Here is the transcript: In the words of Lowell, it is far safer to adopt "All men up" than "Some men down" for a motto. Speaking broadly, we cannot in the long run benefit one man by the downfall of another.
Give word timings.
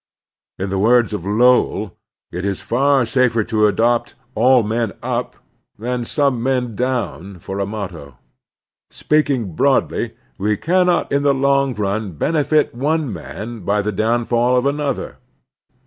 In 0.57 0.71
the 0.71 0.79
words 0.79 1.13
of 1.13 1.27
Lowell, 1.27 1.95
it 2.31 2.43
is 2.43 2.59
far 2.59 3.05
safer 3.05 3.43
to 3.43 3.67
adopt 3.67 4.15
"All 4.33 4.63
men 4.63 4.93
up" 5.03 5.35
than 5.77 6.05
"Some 6.05 6.41
men 6.41 6.75
down" 6.75 7.37
for 7.37 7.59
a 7.59 7.67
motto. 7.67 8.17
Speaking 8.89 9.53
broadly, 9.53 10.15
we 10.39 10.57
cannot 10.57 11.11
in 11.11 11.21
the 11.21 11.35
long 11.35 11.75
run 11.75 12.13
benefit 12.13 12.73
one 12.73 13.13
man 13.13 13.59
by 13.59 13.83
the 13.83 13.91
downfall 13.91 14.57
of 14.57 14.65
another. 14.65 15.17